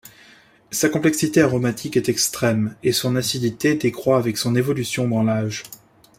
Sa 0.71 0.89
complexité 0.89 1.41
aromatique 1.43 1.95
est 1.95 2.09
extrême 2.09 2.75
et 2.81 2.91
son 2.91 3.15
acidité 3.15 3.75
décroit 3.75 4.17
avec 4.17 4.35
son 4.39 4.55
évolution 4.55 5.07
dans 5.07 5.21
l'âge. 5.21 5.61